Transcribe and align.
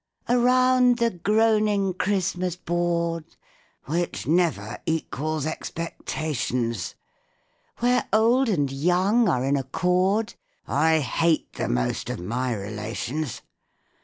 _)Around 0.35 0.97
the 0.97 1.11
groaning 1.11 1.93
Christmas 1.93 2.55
board, 2.55 3.23
(Which 3.85 4.25
never 4.25 4.79
equals 4.87 5.45
expectations,) 5.45 6.95
Where 7.81 8.07
old 8.11 8.49
and 8.49 8.71
young 8.71 9.29
are 9.29 9.45
in 9.45 9.55
accord 9.55 10.33
(_I 10.67 11.01
hate 11.01 11.53
the 11.53 11.69
most 11.69 12.09
of 12.09 12.17
my 12.17 12.51
relations! 12.55 13.43